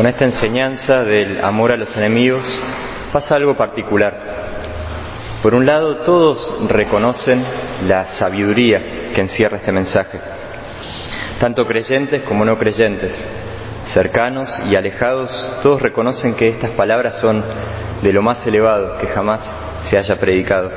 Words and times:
Con 0.00 0.06
esta 0.06 0.24
enseñanza 0.24 1.04
del 1.04 1.44
amor 1.44 1.72
a 1.72 1.76
los 1.76 1.94
enemigos 1.94 2.42
pasa 3.12 3.34
algo 3.34 3.54
particular. 3.54 4.14
Por 5.42 5.54
un 5.54 5.66
lado, 5.66 5.96
todos 5.96 6.56
reconocen 6.70 7.44
la 7.86 8.06
sabiduría 8.06 8.80
que 9.14 9.20
encierra 9.20 9.58
este 9.58 9.72
mensaje, 9.72 10.18
tanto 11.38 11.66
creyentes 11.66 12.22
como 12.22 12.46
no 12.46 12.56
creyentes, 12.56 13.12
cercanos 13.88 14.48
y 14.70 14.74
alejados, 14.74 15.30
todos 15.62 15.82
reconocen 15.82 16.34
que 16.34 16.48
estas 16.48 16.70
palabras 16.70 17.20
son 17.20 17.44
de 18.00 18.10
lo 18.10 18.22
más 18.22 18.46
elevado 18.46 18.96
que 18.96 19.06
jamás 19.06 19.54
se 19.82 19.98
haya 19.98 20.16
predicado. 20.16 20.70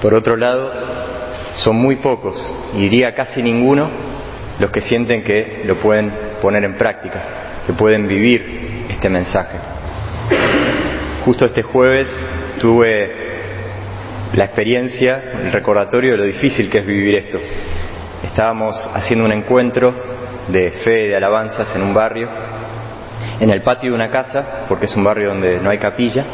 Por 0.00 0.14
otro 0.14 0.36
lado, 0.36 0.70
son 1.54 1.74
muy 1.74 1.96
pocos, 1.96 2.40
y 2.76 2.82
diría 2.82 3.12
casi 3.12 3.42
ninguno, 3.42 3.90
los 4.60 4.70
que 4.70 4.82
sienten 4.82 5.24
que 5.24 5.62
lo 5.64 5.74
pueden 5.76 6.12
poner 6.40 6.64
en 6.64 6.74
práctica, 6.74 7.40
que 7.70 7.76
pueden 7.76 8.08
vivir 8.08 8.86
este 8.88 9.08
mensaje. 9.08 9.56
Justo 11.24 11.44
este 11.44 11.62
jueves 11.62 12.08
tuve 12.58 13.10
la 14.32 14.44
experiencia, 14.44 15.22
el 15.44 15.52
recordatorio 15.52 16.12
de 16.12 16.16
lo 16.16 16.24
difícil 16.24 16.68
que 16.68 16.78
es 16.78 16.86
vivir 16.86 17.14
esto. 17.14 17.38
Estábamos 18.24 18.76
haciendo 18.92 19.24
un 19.24 19.30
encuentro 19.30 19.94
de 20.48 20.72
fe 20.82 21.04
y 21.04 21.08
de 21.08 21.16
alabanzas 21.16 21.74
en 21.76 21.82
un 21.82 21.94
barrio, 21.94 22.28
en 23.38 23.50
el 23.50 23.62
patio 23.62 23.90
de 23.90 23.94
una 23.94 24.10
casa, 24.10 24.66
porque 24.68 24.86
es 24.86 24.96
un 24.96 25.04
barrio 25.04 25.28
donde 25.28 25.60
no 25.60 25.70
hay 25.70 25.78
capilla, 25.78 26.24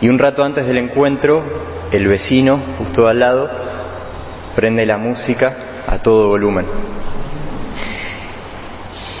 y 0.00 0.08
un 0.08 0.18
rato 0.18 0.42
antes 0.42 0.66
del 0.66 0.78
encuentro, 0.78 1.42
el 1.92 2.08
vecino, 2.08 2.58
justo 2.78 3.06
al 3.06 3.18
lado, 3.18 3.50
prende 4.56 4.86
la 4.86 4.96
música 4.96 5.56
a 5.86 5.98
todo 5.98 6.28
volumen. 6.28 6.64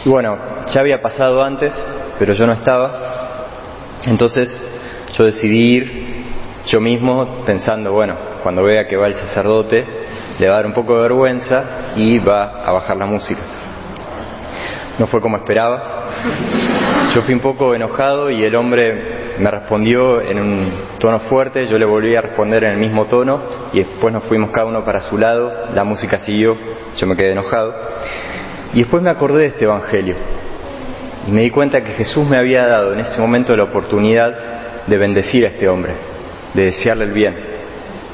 Y 0.04 0.08
bueno, 0.08 0.36
ya 0.72 0.80
había 0.80 1.00
pasado 1.00 1.42
antes, 1.42 1.72
pero 2.18 2.34
yo 2.34 2.46
no 2.46 2.52
estaba, 2.52 3.12
entonces 4.04 4.56
yo 5.14 5.24
decidí 5.24 5.76
ir 5.76 6.12
yo 6.66 6.80
mismo 6.80 7.42
pensando, 7.44 7.92
bueno, 7.92 8.14
cuando 8.42 8.62
vea 8.62 8.86
que 8.86 8.96
va 8.96 9.08
el 9.08 9.14
sacerdote, 9.14 9.84
le 10.38 10.48
va 10.48 10.54
a 10.54 10.56
dar 10.58 10.66
un 10.66 10.72
poco 10.72 10.94
de 10.96 11.02
vergüenza 11.02 11.64
y 11.96 12.18
va 12.18 12.64
a 12.64 12.72
bajar 12.72 12.96
la 12.96 13.06
música. 13.06 13.40
No 14.98 15.06
fue 15.06 15.20
como 15.20 15.36
esperaba. 15.36 15.82
Yo 17.14 17.22
fui 17.22 17.34
un 17.34 17.40
poco 17.40 17.74
enojado 17.74 18.30
y 18.30 18.42
el 18.44 18.54
hombre 18.54 19.34
me 19.38 19.50
respondió 19.50 20.20
en 20.20 20.38
un 20.38 20.72
tono 20.98 21.20
fuerte, 21.20 21.66
yo 21.66 21.78
le 21.78 21.84
volví 21.84 22.14
a 22.14 22.20
responder 22.20 22.64
en 22.64 22.72
el 22.72 22.78
mismo 22.78 23.06
tono 23.06 23.40
y 23.72 23.78
después 23.78 24.12
nos 24.12 24.24
fuimos 24.24 24.50
cada 24.50 24.66
uno 24.66 24.84
para 24.84 25.00
su 25.00 25.18
lado, 25.18 25.52
la 25.74 25.84
música 25.84 26.18
siguió, 26.20 26.56
yo 26.96 27.06
me 27.06 27.16
quedé 27.16 27.32
enojado. 27.32 27.74
Y 28.74 28.78
después 28.80 29.02
me 29.02 29.10
acordé 29.10 29.40
de 29.40 29.46
este 29.46 29.64
Evangelio 29.64 30.16
y 31.26 31.30
me 31.30 31.42
di 31.42 31.50
cuenta 31.50 31.80
que 31.80 31.92
Jesús 31.92 32.26
me 32.26 32.38
había 32.38 32.66
dado 32.66 32.94
en 32.94 33.00
ese 33.00 33.20
momento 33.20 33.52
la 33.54 33.64
oportunidad 33.64 34.34
de 34.86 34.98
bendecir 34.98 35.44
a 35.44 35.48
este 35.48 35.68
hombre, 35.68 35.92
de 36.54 36.64
desearle 36.66 37.04
el 37.04 37.12
bien. 37.12 37.34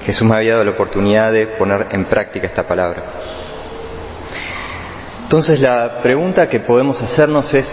Jesús 0.05 0.27
me 0.27 0.37
había 0.37 0.53
dado 0.53 0.65
la 0.65 0.73
oportunidad 0.73 1.33
de 1.33 1.47
poner 1.47 1.87
en 1.91 2.05
práctica 2.07 2.47
esta 2.47 2.67
palabra. 2.67 3.03
Entonces 5.23 5.61
la 5.61 6.01
pregunta 6.03 6.49
que 6.49 6.61
podemos 6.61 7.01
hacernos 7.03 7.53
es, 7.55 7.69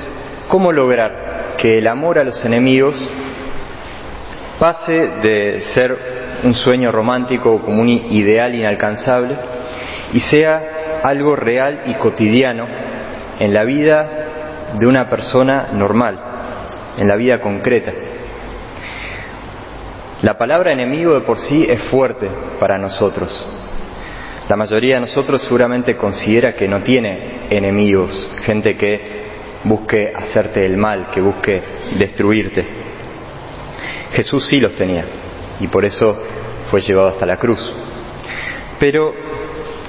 ¿cómo 0.48 0.72
lograr 0.72 1.56
que 1.58 1.78
el 1.78 1.88
amor 1.88 2.20
a 2.20 2.24
los 2.24 2.44
enemigos 2.46 2.96
pase 4.60 4.94
de 5.22 5.62
ser 5.74 5.98
un 6.44 6.54
sueño 6.54 6.92
romántico 6.92 7.60
como 7.60 7.82
un 7.82 7.90
ideal 7.90 8.54
inalcanzable 8.54 9.36
y 10.14 10.20
sea 10.20 10.62
algo 11.08 11.36
real 11.36 11.84
y 11.86 11.96
cotidiano 11.96 12.66
en 13.40 13.54
la 13.54 13.64
vida 13.64 14.10
de 14.80 14.88
una 14.88 15.10
persona 15.10 15.70
normal, 15.74 16.20
en 16.98 17.08
la 17.08 17.16
vida 17.16 17.40
concreta? 17.40 17.92
La 20.22 20.38
palabra 20.38 20.72
enemigo 20.72 21.14
de 21.14 21.22
por 21.22 21.40
sí 21.40 21.66
es 21.68 21.82
fuerte 21.84 22.28
para 22.60 22.78
nosotros. 22.78 23.46
La 24.48 24.56
mayoría 24.56 24.96
de 24.96 25.02
nosotros 25.02 25.42
seguramente 25.42 25.96
considera 25.96 26.54
que 26.54 26.68
no 26.68 26.82
tiene 26.82 27.48
enemigos, 27.50 28.30
gente 28.44 28.78
que 28.78 29.26
busque 29.66 30.14
hacerte 30.16 30.66
el 30.66 30.78
mal, 30.78 31.08
que 31.12 31.22
busque 31.22 31.62
destruirte. 31.98 32.66
Jesús 34.14 34.48
sí 34.48 34.60
los 34.60 34.76
tenía 34.76 35.06
y 35.60 35.68
por 35.68 35.84
eso 35.84 36.18
fue 36.70 36.82
llevado 36.82 37.10
hasta 37.10 37.26
la 37.26 37.38
cruz. 37.38 37.60
Pero 38.80 39.14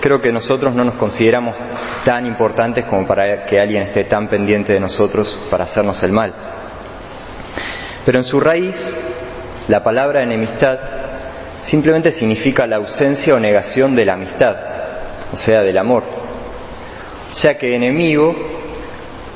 creo 0.06 0.22
que 0.22 0.30
nosotros 0.30 0.72
no 0.72 0.84
nos 0.84 0.94
consideramos 0.94 1.56
tan 2.04 2.26
importantes 2.26 2.84
como 2.86 3.04
para 3.04 3.44
que 3.44 3.58
alguien 3.58 3.82
esté 3.82 4.04
tan 4.04 4.28
pendiente 4.28 4.72
de 4.72 4.78
nosotros 4.78 5.36
para 5.50 5.64
hacernos 5.64 6.00
el 6.04 6.12
mal. 6.12 6.32
Pero 8.04 8.18
en 8.18 8.24
su 8.24 8.38
raíz 8.38 8.76
la 9.66 9.82
palabra 9.82 10.22
enemistad 10.22 10.78
simplemente 11.62 12.12
significa 12.12 12.68
la 12.68 12.76
ausencia 12.76 13.34
o 13.34 13.40
negación 13.40 13.96
de 13.96 14.04
la 14.04 14.12
amistad, 14.12 14.54
o 15.32 15.36
sea, 15.36 15.62
del 15.62 15.76
amor. 15.76 16.04
O 17.32 17.34
sea 17.34 17.58
que 17.58 17.74
enemigo 17.74 18.32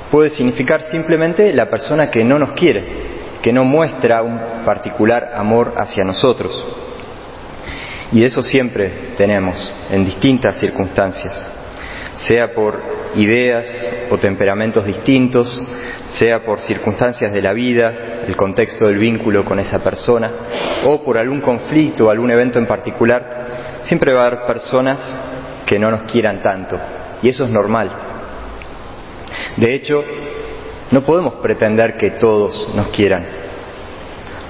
puede 0.08 0.30
significar 0.30 0.82
simplemente 0.82 1.52
la 1.52 1.68
persona 1.68 2.12
que 2.12 2.22
no 2.22 2.38
nos 2.38 2.52
quiere, 2.52 2.84
que 3.42 3.52
no 3.52 3.64
muestra 3.64 4.22
un 4.22 4.38
particular 4.64 5.32
amor 5.34 5.74
hacia 5.76 6.04
nosotros. 6.04 6.79
Y 8.12 8.24
eso 8.24 8.42
siempre 8.42 8.90
tenemos 9.16 9.72
en 9.90 10.04
distintas 10.04 10.58
circunstancias, 10.58 11.32
sea 12.16 12.52
por 12.52 12.80
ideas 13.14 13.66
o 14.10 14.18
temperamentos 14.18 14.84
distintos, 14.84 15.48
sea 16.08 16.44
por 16.44 16.60
circunstancias 16.60 17.32
de 17.32 17.40
la 17.40 17.52
vida, 17.52 17.92
el 18.26 18.36
contexto 18.36 18.86
del 18.86 18.98
vínculo 18.98 19.44
con 19.44 19.60
esa 19.60 19.78
persona, 19.82 20.30
o 20.84 21.02
por 21.04 21.18
algún 21.18 21.40
conflicto 21.40 22.06
o 22.06 22.10
algún 22.10 22.30
evento 22.30 22.58
en 22.58 22.66
particular, 22.66 23.82
siempre 23.84 24.12
va 24.12 24.24
a 24.24 24.26
haber 24.26 24.42
personas 24.44 24.98
que 25.64 25.78
no 25.78 25.90
nos 25.90 26.02
quieran 26.10 26.42
tanto, 26.42 26.78
y 27.22 27.28
eso 27.28 27.44
es 27.44 27.50
normal. 27.50 27.90
De 29.56 29.72
hecho, 29.72 30.04
no 30.90 31.02
podemos 31.02 31.34
pretender 31.34 31.96
que 31.96 32.10
todos 32.12 32.74
nos 32.74 32.88
quieran. 32.88 33.24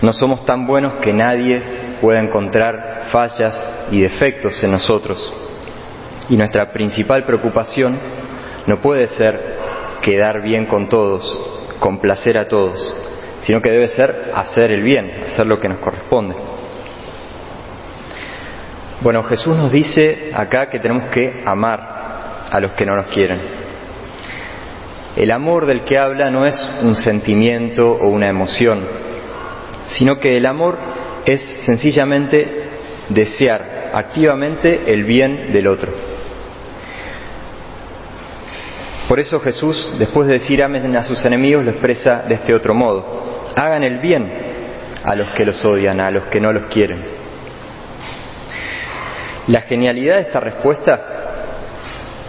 No 0.01 0.15
somos 0.15 0.47
tan 0.47 0.67
buenos 0.67 0.95
que 0.95 1.13
nadie 1.13 1.80
pueda 2.01 2.21
encontrar 2.21 3.09
fallas 3.11 3.87
y 3.91 4.01
defectos 4.01 4.63
en 4.63 4.73
nosotros. 4.73 5.33
Y 6.29 6.37
nuestra 6.37 6.73
principal 6.73 7.25
preocupación 7.25 7.99
no 8.67 8.81
puede 8.81 9.09
ser 9.09 9.39
quedar 10.01 10.43
bien 10.43 10.67
con 10.67 10.89
todos, 10.89 11.33
complacer 11.79 12.39
a 12.39 12.49
todos, 12.49 12.95
sino 13.43 13.61
que 13.61 13.71
debe 13.71 13.89
ser 13.89 14.33
hacer 14.35 14.71
el 14.71 14.83
bien, 14.83 15.11
hacer 15.27 15.47
lo 15.47 15.59
que 15.61 15.69
nos 15.69 15.79
corresponde. 15.79 16.35
Bueno, 19.03 19.23
Jesús 19.25 19.57
nos 19.57 19.73
dice 19.73 20.31
acá 20.35 20.69
que 20.69 20.79
tenemos 20.79 21.05
que 21.05 21.43
amar 21.47 22.47
a 22.51 22.61
los 22.61 22.73
que 22.73 22.85
no 22.85 22.97
nos 22.97 23.07
quieren. 23.07 23.39
El 25.17 25.33
amor 25.33 25.67
del 25.67 25.83
que 25.83 25.99
habla 25.99 26.31
no 26.31 26.47
es 26.47 26.57
un 26.83 26.95
sentimiento 26.95 27.91
o 27.93 28.09
una 28.09 28.29
emoción, 28.29 28.81
sino 29.89 30.19
que 30.19 30.37
el 30.37 30.47
amor 30.47 30.79
es 31.25 31.43
sencillamente 31.65 32.47
desear 33.09 33.91
activamente 33.93 34.93
el 34.93 35.05
bien 35.05 35.53
del 35.53 35.67
otro. 35.67 35.93
Por 39.09 39.19
eso 39.19 39.41
Jesús, 39.41 39.95
después 39.99 40.29
de 40.29 40.35
decir 40.35 40.63
amen 40.63 40.97
a 40.97 41.03
sus 41.03 41.25
enemigos, 41.25 41.65
lo 41.65 41.73
expresa 41.73 42.23
de 42.29 42.35
este 42.35 42.55
otro 42.55 42.75
modo. 42.75 43.51
Hagan 43.57 43.83
el 43.83 43.99
bien 43.99 44.31
a 45.03 45.17
los 45.17 45.33
que 45.33 45.45
los 45.45 45.65
odian, 45.65 45.99
a 46.01 46.11
los 46.11 46.25
que 46.25 46.41
no 46.41 46.53
los 46.53 46.67
quieren. 46.67 47.03
La 49.49 49.63
genialidad 49.63 50.17
de 50.17 50.23
esta 50.23 50.39
respuesta 50.39 51.01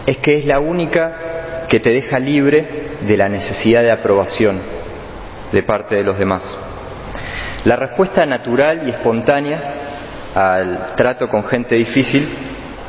es 0.06 0.18
que 0.18 0.34
es 0.34 0.44
la 0.44 0.58
única 0.58 1.66
que 1.68 1.78
te 1.78 1.90
deja 1.90 2.18
libre 2.18 2.66
de 3.06 3.16
la 3.16 3.28
necesidad 3.28 3.82
de 3.82 3.92
aprobación 3.92 4.60
de 5.52 5.62
parte 5.62 5.94
de 5.94 6.02
los 6.02 6.18
demás. 6.18 6.42
La 7.64 7.76
respuesta 7.76 8.26
natural 8.26 8.82
y 8.86 8.90
espontánea 8.90 9.74
al 10.34 10.94
trato 10.96 11.28
con 11.28 11.44
gente 11.44 11.76
difícil 11.76 12.28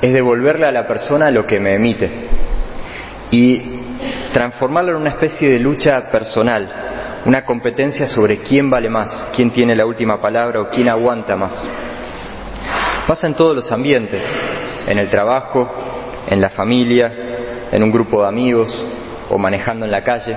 es 0.02 0.14
devolverle 0.14 0.66
a 0.66 0.72
la 0.72 0.88
persona 0.88 1.30
lo 1.30 1.46
que 1.46 1.60
me 1.60 1.76
emite 1.76 2.10
y 3.30 3.62
transformarlo 4.34 4.92
en 4.92 5.02
una 5.02 5.12
especie 5.12 5.50
de 5.50 5.60
lucha 5.60 6.10
personal, 6.10 6.68
una 7.26 7.46
competencia 7.46 8.08
sobre 8.08 8.40
quién 8.40 8.70
vale 8.70 8.90
más, 8.90 9.30
quién 9.36 9.52
tiene 9.52 9.76
la 9.76 9.86
última 9.86 10.20
palabra 10.20 10.62
o 10.62 10.70
quién 10.70 10.90
aguanta 10.90 11.36
más. 11.36 11.70
Pasa 13.08 13.28
en 13.28 13.36
todos 13.36 13.56
los 13.56 13.72
ambientes, 13.72 14.24
en 14.88 14.98
el 14.98 15.10
trabajo, 15.10 15.70
en 16.28 16.42
la 16.42 16.50
familia, 16.50 17.12
en 17.72 17.84
un 17.84 17.92
grupo 17.92 18.24
de 18.24 18.28
amigos 18.28 18.86
o 19.30 19.38
manejando 19.38 19.86
en 19.86 19.92
la 19.92 20.04
calle, 20.04 20.36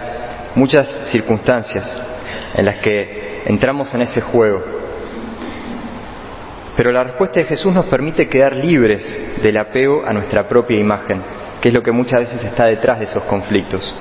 muchas 0.54 1.08
circunstancias 1.10 1.98
en 2.54 2.64
las 2.64 2.76
que 2.76 3.35
entramos 3.46 3.94
en 3.94 4.02
ese 4.02 4.20
juego. 4.20 4.62
Pero 6.76 6.92
la 6.92 7.04
respuesta 7.04 7.40
de 7.40 7.46
Jesús 7.46 7.72
nos 7.72 7.86
permite 7.86 8.28
quedar 8.28 8.54
libres 8.54 9.02
del 9.42 9.56
apego 9.56 10.04
a 10.04 10.12
nuestra 10.12 10.46
propia 10.46 10.78
imagen, 10.78 11.22
que 11.60 11.68
es 11.68 11.74
lo 11.74 11.82
que 11.82 11.92
muchas 11.92 12.20
veces 12.20 12.44
está 12.44 12.66
detrás 12.66 12.98
de 12.98 13.06
esos 13.06 13.22
conflictos. 13.24 13.96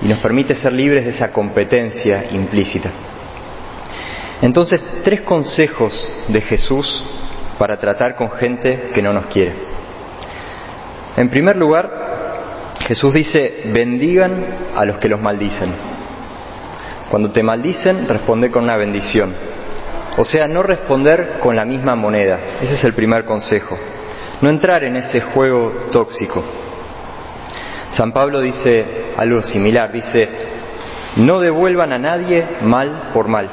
y 0.00 0.06
nos 0.06 0.18
permite 0.20 0.54
ser 0.54 0.72
libres 0.72 1.04
de 1.04 1.10
esa 1.10 1.32
competencia 1.32 2.26
implícita. 2.30 2.88
Entonces, 4.40 4.80
tres 5.02 5.22
consejos 5.22 5.92
de 6.28 6.40
Jesús 6.40 7.04
para 7.58 7.76
tratar 7.76 8.14
con 8.14 8.30
gente 8.30 8.90
que 8.94 9.02
no 9.02 9.12
nos 9.12 9.26
quiere. 9.26 9.54
En 11.16 11.28
primer 11.28 11.56
lugar, 11.56 11.90
Jesús 12.86 13.12
dice, 13.12 13.62
bendigan 13.72 14.32
a 14.76 14.84
los 14.84 14.98
que 14.98 15.08
los 15.08 15.20
maldicen. 15.20 15.87
Cuando 17.10 17.30
te 17.30 17.42
maldicen, 17.42 18.06
responde 18.06 18.50
con 18.50 18.64
una 18.64 18.76
bendición. 18.76 19.34
O 20.16 20.24
sea, 20.24 20.46
no 20.46 20.62
responder 20.62 21.36
con 21.40 21.56
la 21.56 21.64
misma 21.64 21.94
moneda. 21.94 22.38
Ese 22.60 22.74
es 22.74 22.84
el 22.84 22.92
primer 22.92 23.24
consejo. 23.24 23.78
No 24.40 24.50
entrar 24.50 24.84
en 24.84 24.96
ese 24.96 25.20
juego 25.20 25.88
tóxico. 25.90 26.44
San 27.90 28.12
Pablo 28.12 28.40
dice 28.40 28.84
algo 29.16 29.42
similar, 29.42 29.90
dice, 29.90 30.28
no 31.16 31.40
devuelvan 31.40 31.92
a 31.92 31.98
nadie 31.98 32.44
mal 32.62 33.10
por 33.14 33.28
mal. 33.28 33.48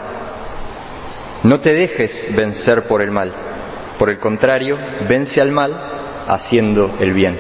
No 1.43 1.59
te 1.59 1.73
dejes 1.73 2.35
vencer 2.35 2.83
por 2.87 3.01
el 3.01 3.11
mal. 3.11 3.31
Por 3.97 4.09
el 4.09 4.19
contrario, 4.19 4.77
vence 5.07 5.39
al 5.39 5.51
mal 5.51 5.73
haciendo 6.27 6.95
el 6.99 7.13
bien. 7.13 7.37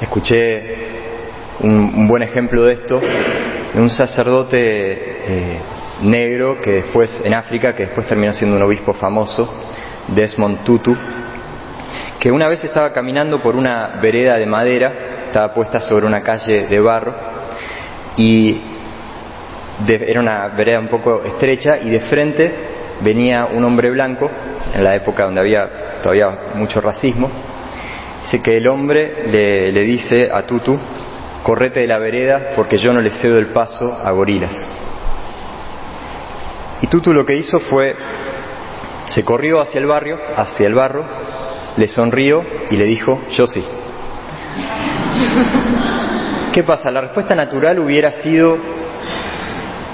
Escuché 0.00 0.89
un, 1.62 2.08
buen 2.08 2.22
ejemplo 2.22 2.62
de 2.64 2.74
esto 2.74 3.00
de 3.00 3.80
un 3.80 3.90
sacerdote 3.90 4.58
eh, 4.58 5.60
negro 6.02 6.60
que 6.60 6.72
después, 6.72 7.22
en 7.24 7.34
África, 7.34 7.74
que 7.74 7.86
después 7.86 8.06
terminó 8.06 8.32
siendo 8.32 8.56
un 8.56 8.62
obispo 8.62 8.92
famoso, 8.94 9.48
Desmond 10.08 10.64
Tutu, 10.64 10.96
que 12.18 12.30
una 12.30 12.48
vez 12.48 12.64
estaba 12.64 12.92
caminando 12.92 13.40
por 13.40 13.54
una 13.54 13.98
vereda 14.02 14.36
de 14.36 14.46
madera, 14.46 14.92
estaba 15.26 15.54
puesta 15.54 15.80
sobre 15.80 16.06
una 16.06 16.22
calle 16.22 16.66
de 16.66 16.80
barro, 16.80 17.14
y 18.16 18.60
era 19.88 20.20
una 20.20 20.48
vereda 20.48 20.80
un 20.80 20.88
poco 20.88 21.22
estrecha, 21.24 21.78
y 21.78 21.90
de 21.90 22.00
frente 22.00 22.44
venía 23.02 23.46
un 23.46 23.64
hombre 23.64 23.90
blanco, 23.90 24.30
en 24.74 24.84
la 24.84 24.94
época 24.94 25.24
donde 25.24 25.40
había 25.40 25.68
todavía 26.02 26.28
mucho 26.54 26.80
racismo, 26.80 27.30
dice 28.22 28.42
que 28.42 28.56
el 28.56 28.68
hombre 28.68 29.24
le, 29.30 29.72
le 29.72 29.82
dice 29.82 30.28
a 30.32 30.42
Tutu, 30.42 30.78
correte 31.42 31.80
de 31.80 31.86
la 31.86 31.98
vereda 31.98 32.52
porque 32.56 32.78
yo 32.78 32.92
no 32.92 33.00
le 33.00 33.10
cedo 33.10 33.38
el 33.38 33.46
paso 33.46 33.92
a 33.92 34.10
gorilas. 34.10 34.56
Y 36.82 36.86
Tutu 36.86 37.12
lo 37.12 37.26
que 37.26 37.36
hizo 37.36 37.58
fue, 37.60 37.94
se 39.08 39.24
corrió 39.24 39.60
hacia 39.60 39.80
el 39.80 39.86
barrio, 39.86 40.18
hacia 40.36 40.66
el 40.66 40.74
barro, 40.74 41.04
le 41.76 41.88
sonrió 41.88 42.42
y 42.70 42.76
le 42.76 42.84
dijo, 42.84 43.20
yo 43.30 43.46
sí. 43.46 43.62
¿Qué 46.52 46.62
pasa? 46.62 46.90
La 46.90 47.02
respuesta 47.02 47.34
natural 47.34 47.78
hubiera 47.78 48.10
sido 48.22 48.56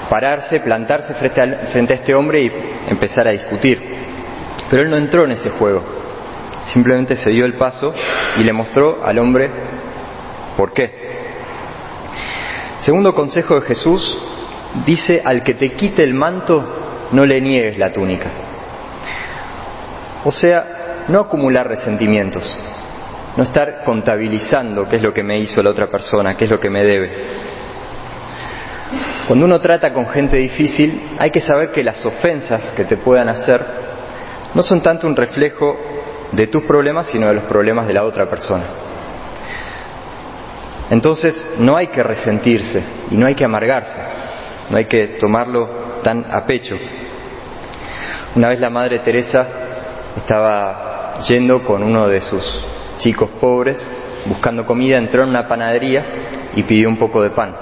pararse, 0.09 0.61
plantarse 0.61 1.13
frente 1.15 1.55
frente 1.71 1.93
a 1.93 1.95
este 1.97 2.15
hombre 2.15 2.41
y 2.41 2.51
empezar 2.87 3.27
a 3.27 3.31
discutir. 3.31 3.81
Pero 4.69 4.83
él 4.83 4.89
no 4.89 4.97
entró 4.97 5.25
en 5.25 5.31
ese 5.31 5.49
juego. 5.51 5.83
Simplemente 6.73 7.15
se 7.15 7.29
dio 7.29 7.45
el 7.45 7.53
paso 7.53 7.93
y 8.37 8.43
le 8.43 8.53
mostró 8.53 9.03
al 9.03 9.19
hombre 9.19 9.49
por 10.57 10.73
qué. 10.73 11.06
Segundo 12.79 13.13
consejo 13.13 13.55
de 13.55 13.67
Jesús, 13.67 14.17
dice, 14.85 15.21
al 15.23 15.43
que 15.43 15.55
te 15.55 15.71
quite 15.71 16.03
el 16.03 16.13
manto, 16.13 16.63
no 17.11 17.25
le 17.25 17.41
niegues 17.41 17.77
la 17.77 17.91
túnica. 17.91 18.29
O 20.23 20.31
sea, 20.31 21.05
no 21.07 21.21
acumular 21.21 21.67
resentimientos, 21.67 22.43
no 23.35 23.43
estar 23.43 23.83
contabilizando 23.83 24.87
qué 24.87 24.97
es 24.97 25.01
lo 25.01 25.13
que 25.13 25.23
me 25.23 25.39
hizo 25.39 25.63
la 25.63 25.69
otra 25.69 25.87
persona, 25.87 26.35
qué 26.35 26.45
es 26.45 26.51
lo 26.51 26.59
que 26.59 26.69
me 26.69 26.83
debe. 26.83 27.11
Cuando 29.27 29.45
uno 29.45 29.59
trata 29.59 29.91
con 29.91 30.07
gente 30.07 30.37
difícil, 30.37 31.15
hay 31.17 31.31
que 31.31 31.41
saber 31.41 31.71
que 31.71 31.83
las 31.83 32.05
ofensas 32.05 32.71
que 32.73 32.85
te 32.85 32.97
puedan 32.97 33.27
hacer 33.29 33.61
no 34.53 34.63
son 34.63 34.81
tanto 34.81 35.07
un 35.07 35.15
reflejo 35.15 35.77
de 36.31 36.47
tus 36.47 36.63
problemas, 36.63 37.07
sino 37.07 37.27
de 37.27 37.33
los 37.33 37.43
problemas 37.43 37.87
de 37.87 37.93
la 37.93 38.03
otra 38.03 38.29
persona. 38.29 38.65
Entonces 40.89 41.35
no 41.59 41.75
hay 41.75 41.87
que 41.87 42.01
resentirse 42.01 42.81
y 43.11 43.17
no 43.17 43.27
hay 43.27 43.35
que 43.35 43.43
amargarse, 43.43 43.99
no 44.69 44.77
hay 44.77 44.85
que 44.85 45.07
tomarlo 45.19 45.67
tan 46.03 46.25
a 46.31 46.45
pecho. 46.45 46.75
Una 48.35 48.49
vez 48.49 48.59
la 48.59 48.69
Madre 48.69 48.99
Teresa 48.99 49.47
estaba 50.15 51.15
yendo 51.27 51.63
con 51.63 51.83
uno 51.83 52.07
de 52.07 52.21
sus 52.21 52.43
chicos 52.99 53.29
pobres 53.41 53.89
buscando 54.25 54.65
comida, 54.65 54.97
entró 54.97 55.23
en 55.23 55.29
una 55.29 55.47
panadería 55.47 56.05
y 56.55 56.63
pidió 56.63 56.89
un 56.89 56.97
poco 56.97 57.21
de 57.21 57.29
pan. 57.31 57.55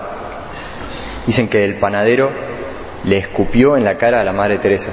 Dicen 1.25 1.47
que 1.47 1.63
el 1.63 1.75
panadero 1.79 2.29
le 3.03 3.17
escupió 3.17 3.77
en 3.77 3.83
la 3.83 3.97
cara 3.97 4.21
a 4.21 4.23
la 4.23 4.33
Madre 4.33 4.57
Teresa. 4.57 4.91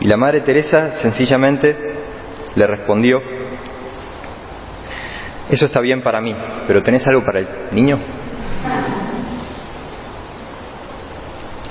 Y 0.00 0.06
la 0.06 0.16
Madre 0.16 0.40
Teresa 0.42 0.98
sencillamente 1.00 1.76
le 2.54 2.66
respondió, 2.66 3.22
eso 5.50 5.66
está 5.66 5.80
bien 5.80 6.02
para 6.02 6.20
mí, 6.20 6.34
pero 6.66 6.82
¿tenés 6.82 7.06
algo 7.06 7.24
para 7.24 7.40
el 7.40 7.48
niño? 7.72 7.98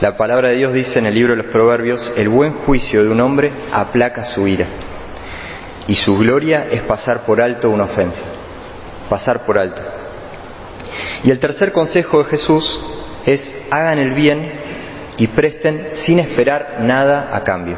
La 0.01 0.17
palabra 0.17 0.49
de 0.49 0.55
Dios 0.55 0.73
dice 0.73 0.99
en 0.99 1.05
el 1.05 1.13
libro 1.13 1.35
de 1.35 1.43
los 1.43 1.51
Proverbios, 1.51 2.13
el 2.17 2.29
buen 2.29 2.53
juicio 2.53 3.03
de 3.03 3.09
un 3.09 3.21
hombre 3.21 3.51
aplaca 3.71 4.25
su 4.25 4.47
ira 4.47 4.67
y 5.87 5.95
su 5.95 6.17
gloria 6.17 6.67
es 6.69 6.81
pasar 6.81 7.21
por 7.25 7.41
alto 7.41 7.69
una 7.69 7.85
ofensa, 7.85 8.25
pasar 9.09 9.45
por 9.45 9.57
alto. 9.57 9.81
Y 11.23 11.31
el 11.31 11.39
tercer 11.39 11.71
consejo 11.71 12.19
de 12.19 12.29
Jesús 12.29 12.79
es 13.25 13.55
hagan 13.71 13.99
el 13.99 14.13
bien 14.13 14.51
y 15.17 15.27
presten 15.27 15.89
sin 15.93 16.19
esperar 16.19 16.77
nada 16.81 17.29
a 17.35 17.43
cambio. 17.43 17.77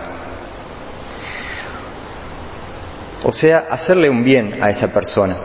O 3.23 3.31
sea, 3.31 3.65
hacerle 3.69 4.09
un 4.09 4.23
bien 4.23 4.59
a 4.61 4.69
esa 4.69 4.93
persona, 4.93 5.35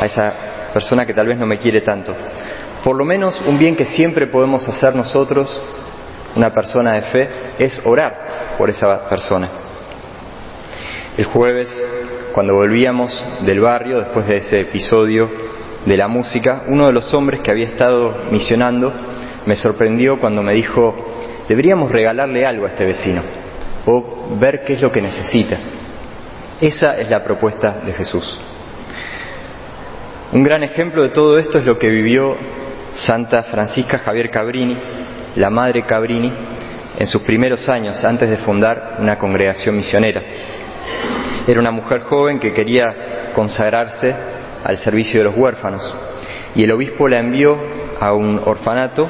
a 0.00 0.06
esa 0.06 0.34
persona 0.72 1.04
que 1.04 1.14
tal 1.14 1.26
vez 1.26 1.38
no 1.38 1.46
me 1.46 1.58
quiere 1.58 1.80
tanto. 1.80 2.14
Por 2.82 2.96
lo 2.96 3.04
menos 3.04 3.40
un 3.46 3.58
bien 3.58 3.76
que 3.76 3.84
siempre 3.84 4.26
podemos 4.26 4.66
hacer 4.68 4.94
nosotros, 4.94 5.62
una 6.34 6.50
persona 6.50 6.94
de 6.94 7.02
fe, 7.02 7.28
es 7.58 7.80
orar 7.84 8.56
por 8.58 8.70
esa 8.70 9.08
persona. 9.08 9.48
El 11.16 11.26
jueves, 11.26 11.68
cuando 12.32 12.54
volvíamos 12.54 13.12
del 13.42 13.60
barrio, 13.60 13.98
después 13.98 14.26
de 14.26 14.38
ese 14.38 14.60
episodio 14.60 15.28
de 15.84 15.96
la 15.96 16.08
música, 16.08 16.62
uno 16.68 16.86
de 16.86 16.92
los 16.92 17.12
hombres 17.12 17.40
que 17.40 17.50
había 17.50 17.66
estado 17.66 18.24
misionando 18.30 18.92
me 19.46 19.56
sorprendió 19.56 20.18
cuando 20.18 20.42
me 20.42 20.54
dijo, 20.54 20.94
deberíamos 21.48 21.90
regalarle 21.90 22.46
algo 22.46 22.66
a 22.66 22.68
este 22.68 22.86
vecino 22.86 23.22
o 23.84 24.36
ver 24.38 24.62
qué 24.64 24.74
es 24.74 24.80
lo 24.80 24.90
que 24.90 25.02
necesita. 25.02 25.58
Esa 26.60 26.96
es 26.98 27.10
la 27.10 27.22
propuesta 27.22 27.80
de 27.84 27.92
Jesús. 27.92 28.38
Un 30.32 30.42
gran 30.42 30.62
ejemplo 30.62 31.02
de 31.02 31.10
todo 31.10 31.36
esto 31.36 31.58
es 31.58 31.66
lo 31.66 31.78
que 31.78 31.88
vivió 31.88 32.34
Santa 32.94 33.42
Francisca 33.42 33.98
Javier 33.98 34.30
Cabrini, 34.30 34.74
la 35.36 35.50
madre 35.50 35.84
Cabrini, 35.84 36.32
en 36.98 37.06
sus 37.06 37.20
primeros 37.20 37.68
años 37.68 38.02
antes 38.02 38.30
de 38.30 38.38
fundar 38.38 38.96
una 38.98 39.18
congregación 39.18 39.76
misionera. 39.76 40.22
Era 41.46 41.60
una 41.60 41.70
mujer 41.70 42.04
joven 42.04 42.38
que 42.38 42.54
quería 42.54 43.30
consagrarse 43.34 44.14
al 44.64 44.78
servicio 44.78 45.20
de 45.20 45.24
los 45.24 45.36
huérfanos 45.36 45.94
y 46.54 46.64
el 46.64 46.72
obispo 46.72 47.08
la 47.08 47.20
envió 47.20 47.58
a 48.00 48.14
un 48.14 48.40
orfanato 48.42 49.06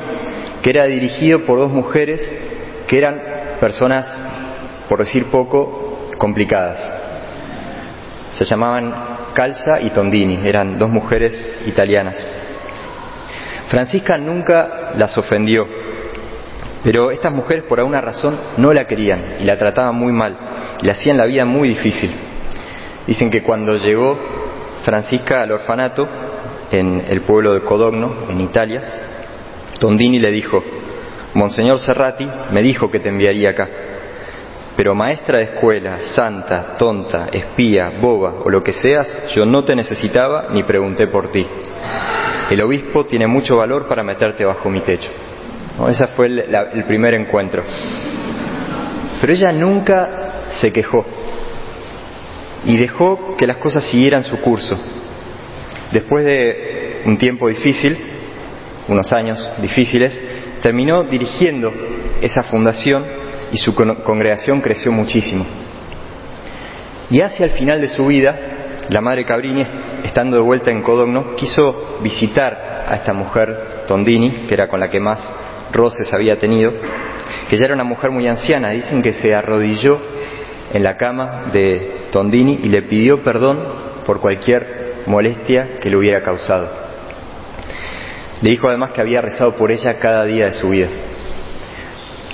que 0.61 0.71
era 0.71 0.87
dirigido 0.87 1.45
por 1.45 1.61
dos 1.61 1.71
mujeres 1.71 2.21
que 2.89 2.99
eran 2.99 3.21
personas, 3.61 4.13
por 4.89 4.99
decir 4.99 5.27
poco, 5.31 6.09
complicadas. 6.19 6.81
Se 8.35 8.45
llamaban 8.45 9.13
Calza 9.33 9.81
y 9.81 9.91
Tondini, 9.91 10.47
eran 10.47 10.79
dos 10.79 10.91
mujeres 10.91 11.33
italianas. 11.67 12.17
Francisca 13.69 14.19
nunca 14.19 14.93
las 14.97 15.17
ofendió, 15.17 15.67
pero 16.85 17.11
estas 17.11 17.33
mujeres 17.33 17.65
por 17.65 17.79
alguna 17.79 18.01
razón 18.01 18.39
no 18.59 18.73
la 18.73 18.87
querían 18.87 19.37
y 19.41 19.45
la 19.45 19.57
trataban 19.57 19.95
muy 19.95 20.13
mal 20.13 20.37
y 20.81 20.87
le 20.87 20.93
hacían 20.93 21.17
la 21.17 21.27
vida 21.27 21.45
muy 21.45 21.71
difícil. 21.71 22.11
Dicen 23.07 23.31
que 23.31 23.43
cuando 23.43 23.75
llegó 23.75 24.19
Francisca 24.85 25.43
al 25.43 25.53
orfanato 25.53 26.07
en 26.71 27.05
el 27.09 27.23
pueblo 27.23 27.55
de 27.55 27.61
Codogno, 27.61 28.27
en 28.29 28.41
Italia, 28.41 28.83
Tondini 29.79 30.19
le 30.19 30.31
dijo, 30.31 30.63
Monseñor 31.35 31.79
Serrati 31.79 32.29
me 32.53 32.63
dijo 32.63 32.91
que 32.91 33.01
te 33.01 33.09
enviaría 33.09 33.51
acá. 33.51 33.69
Pero 34.77 34.95
maestra 34.95 35.39
de 35.39 35.45
escuela, 35.45 35.99
santa, 36.15 36.77
tonta, 36.79 37.29
espía, 37.31 37.93
boba 38.01 38.35
o 38.45 38.49
lo 38.49 38.63
que 38.63 38.73
seas, 38.73 39.31
yo 39.35 39.45
no 39.45 39.65
te 39.65 39.77
necesitaba 39.77 40.47
ni 40.53 40.63
pregunté 40.63 41.09
por 41.09 41.31
ti. 41.31 41.47
El 42.51 42.63
obispo 42.63 43.05
tiene 43.05 43.27
mucho 43.27 43.57
valor 43.57 43.87
para 43.87 44.03
meterte 44.03 44.45
bajo 44.45 44.71
mi 44.71 44.81
techo. 44.81 45.11
Ese 45.89 46.07
fue 46.09 46.27
el, 46.27 46.39
el 46.39 46.85
primer 46.85 47.15
encuentro. 47.15 47.63
Pero 49.21 49.33
ella 49.33 49.53
nunca 49.53 50.49
se 50.61 50.73
quejó 50.73 51.05
y 52.65 52.77
dejó 52.77 53.37
que 53.37 53.47
las 53.47 53.59
cosas 53.59 53.85
siguieran 53.85 54.23
su 54.23 54.41
curso. 54.41 54.75
Después 55.93 56.25
de 56.25 57.03
un 57.05 57.19
tiempo 57.19 57.49
difícil, 57.49 57.99
unos 58.89 59.13
años 59.13 59.51
difíciles, 59.61 60.21
terminó 60.63 61.05
dirigiendo 61.05 61.73
esa 62.21 62.45
fundación 62.45 63.05
y 63.53 63.59
su 63.59 63.75
congregación 63.75 64.61
creció 64.61 64.91
muchísimo. 64.91 65.45
Y 67.11 67.21
hacia 67.21 67.45
el 67.45 67.53
final 67.53 67.81
de 67.81 67.89
su 67.89 68.07
vida, 68.07 68.35
la 68.89 69.03
madre 69.03 69.25
Cabrini, 69.25 69.67
estando 70.05 70.37
de 70.37 70.43
vuelta 70.43 70.71
en 70.71 70.83
Codogno, 70.83 71.37
quiso 71.37 71.99
visitar 72.03 72.87
a 72.89 72.95
esta 72.97 73.13
mujer 73.13 73.85
Tondini, 73.87 74.47
que 74.49 74.55
era 74.55 74.69
con 74.69 74.81
la 74.81 74.89
que 74.89 74.99
más 74.99 75.31
roces 75.71 76.13
había 76.15 76.39
tenido, 76.39 76.73
que 77.49 77.57
ya 77.57 77.67
era 77.67 77.75
una 77.75 77.85
mujer 77.85 78.11
muy 78.11 78.27
anciana. 78.27 78.71
Dicen 78.71 79.03
que 79.03 79.13
se 79.13 79.35
arrodilló 79.35 79.99
en 80.73 80.83
la 80.83 80.97
cama 80.97 81.45
de 81.53 82.07
Tondini 82.11 82.61
y 82.63 82.69
le 82.69 82.83
pidió 82.83 83.23
perdón 83.23 83.59
por 84.07 84.21
cualquier 84.21 85.03
molestia 85.07 85.77
que 85.79 85.91
le 85.91 85.97
hubiera 85.97 86.23
causado. 86.23 86.71
Le 88.41 88.51
dijo 88.51 88.69
además 88.69 88.91
que 88.93 89.03
había 89.03 89.21
rezado 89.21 89.55
por 89.55 89.71
ella 89.71 89.99
cada 89.99 90.25
día 90.25 90.47
de 90.47 90.53
su 90.53 90.71
vida. 90.71 90.89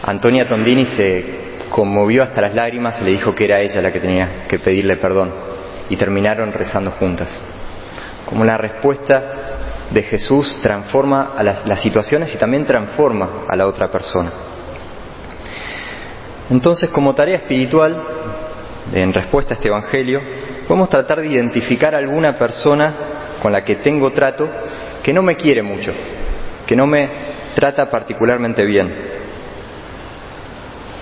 Antonia 0.08 0.48
Tondini 0.48 0.86
se 0.86 1.24
conmovió 1.68 2.22
hasta 2.22 2.40
las 2.40 2.54
lágrimas 2.54 2.98
y 3.02 3.04
le 3.04 3.10
dijo 3.10 3.34
que 3.34 3.44
era 3.44 3.60
ella 3.60 3.82
la 3.82 3.92
que 3.92 4.00
tenía 4.00 4.46
que 4.48 4.58
pedirle 4.58 4.96
perdón. 4.96 5.30
Y 5.90 5.96
terminaron 5.96 6.50
rezando 6.50 6.92
juntas. 6.92 7.38
Como 8.24 8.42
la 8.42 8.56
respuesta 8.56 9.22
de 9.90 10.02
Jesús 10.02 10.60
transforma 10.62 11.32
a 11.36 11.42
las, 11.42 11.80
situaciones 11.82 12.34
y 12.34 12.38
también 12.38 12.64
transforma 12.64 13.44
a 13.46 13.54
la 13.54 13.66
otra 13.66 13.90
persona. 13.90 14.32
Entonces, 16.50 16.88
como 16.88 17.14
tarea 17.14 17.36
espiritual, 17.36 18.02
en 18.94 19.12
respuesta 19.12 19.52
a 19.52 19.56
este 19.56 19.68
Evangelio, 19.68 20.20
podemos 20.66 20.88
tratar 20.88 21.20
de 21.20 21.28
identificar 21.28 21.94
a 21.94 21.98
alguna 21.98 22.38
persona 22.38 22.94
con 23.42 23.52
la 23.52 23.62
que 23.62 23.76
tengo 23.76 24.10
trato 24.10 24.48
que 25.02 25.12
no 25.12 25.20
me 25.20 25.36
quiere 25.36 25.62
mucho, 25.62 25.92
que 26.66 26.74
no 26.74 26.86
me 26.86 27.10
trata 27.54 27.90
particularmente 27.90 28.64
bien. 28.64 29.17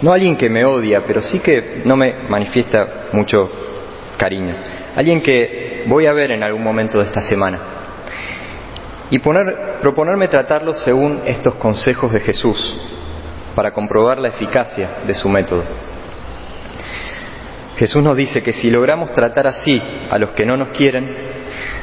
No 0.03 0.13
alguien 0.13 0.37
que 0.37 0.49
me 0.49 0.65
odia, 0.65 1.03
pero 1.07 1.23
sí 1.23 1.41
que 1.41 1.83
no 1.85 1.97
me 1.97 2.15
manifiesta 2.29 3.09
mucho 3.13 3.51
cariño. 4.17 4.55
Alguien 4.95 5.23
que 5.23 5.85
voy 5.87 6.07
a 6.07 6.13
ver 6.13 6.31
en 6.31 6.43
algún 6.43 6.63
momento 6.63 6.99
de 6.99 7.05
esta 7.05 7.23
semana. 7.23 7.59
Y 9.11 9.19
poner, 9.21 9.79
proponerme 9.81 10.29
tratarlo 10.29 10.75
según 10.75 11.23
estos 11.25 11.55
consejos 11.55 12.13
de 12.13 12.21
Jesús, 12.21 12.59
para 13.55 13.73
comprobar 13.73 14.19
la 14.19 14.29
eficacia 14.29 14.99
de 15.07 15.15
su 15.15 15.29
método. 15.29 15.65
Jesús 17.77 18.03
nos 18.03 18.17
dice 18.17 18.43
que 18.43 18.53
si 18.53 18.71
logramos 18.71 19.13
tratar 19.13 19.47
así 19.47 19.81
a 20.11 20.19
los 20.19 20.31
que 20.31 20.47
no 20.47 20.57
nos 20.57 20.77
quieren, 20.77 21.09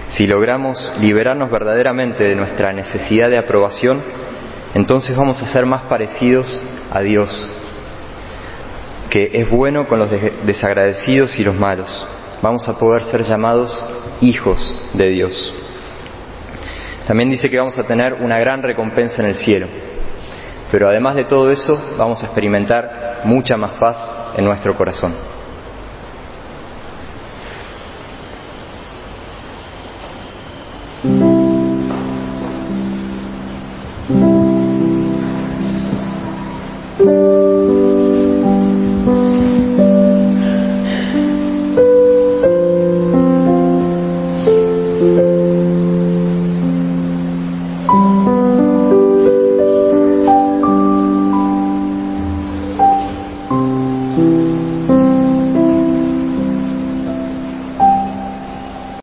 si 0.10 0.27
logramos 0.27 0.93
liberarnos 1.00 1.50
verdaderamente 1.50 2.24
de 2.24 2.36
nuestra 2.36 2.74
necesidad 2.74 3.29
de 3.29 3.38
aprobación, 3.38 4.01
entonces 4.74 5.15
vamos 5.15 5.41
a 5.41 5.48
ser 5.48 5.65
más 5.65 5.84
parecidos 5.84 6.62
a 6.91 7.01
Dios, 7.01 7.29
que 9.13 9.29
es 9.32 9.48
bueno 9.48 9.88
con 9.88 10.00
los 10.00 10.10
desagradecidos 10.43 11.38
y 11.38 11.43
los 11.43 11.53
malos. 11.53 12.08
Vamos 12.41 12.67
a 12.67 12.79
poder 12.79 13.03
ser 13.03 13.22
llamados 13.22 13.72
hijos 14.22 14.75
de 14.96 15.10
Dios. 15.10 15.53
También 17.05 17.29
dice 17.29 17.48
que 17.48 17.60
vamos 17.60 17.77
a 17.77 17.84
tener 17.84 18.15
una 18.15 18.39
gran 18.39 18.63
recompensa 18.63 19.22
en 19.22 19.29
el 19.29 19.36
cielo. 19.36 19.67
Pero 20.72 20.89
además 20.89 21.13
de 21.13 21.25
todo 21.25 21.51
eso, 21.51 21.79
vamos 21.96 22.24
a 22.24 22.25
experimentar 22.25 23.22
mucha 23.25 23.55
más 23.55 23.74
paz 23.74 23.98
en 24.36 24.46
nuestro 24.46 24.75
corazón. 24.75 25.13